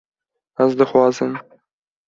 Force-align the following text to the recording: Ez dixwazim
Ez 0.65 0.71
dixwazim 0.79 1.31